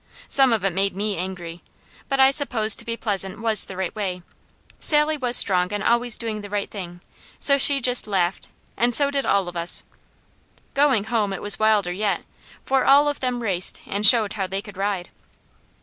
Some 0.27 0.51
of 0.51 0.65
it 0.65 0.73
made 0.73 0.95
me 0.95 1.15
angry, 1.15 1.61
but 2.09 2.19
I 2.19 2.31
suppose 2.31 2.73
to 2.75 2.85
be 2.85 2.97
pleasant 2.97 3.39
was 3.39 3.65
the 3.65 3.77
right 3.77 3.95
way. 3.95 4.23
Sally 4.79 5.15
was 5.15 5.37
strong 5.37 5.71
on 5.71 5.83
always 5.83 6.17
doing 6.17 6.41
the 6.41 6.49
right 6.49 6.71
thing, 6.71 7.01
so 7.39 7.59
she 7.59 7.79
just 7.79 8.07
laughed, 8.07 8.47
and 8.75 8.95
so 8.95 9.11
did 9.11 9.27
all 9.27 9.47
of 9.47 9.55
us. 9.55 9.83
Going 10.73 11.03
home 11.03 11.33
it 11.33 11.41
was 11.43 11.59
wilder 11.59 11.93
yet, 11.93 12.21
for 12.65 12.83
all 12.83 13.07
of 13.07 13.19
them 13.19 13.43
raced 13.43 13.81
and 13.85 14.03
showed 14.03 14.33
how 14.33 14.47
they 14.47 14.59
could 14.63 14.75
ride. 14.75 15.09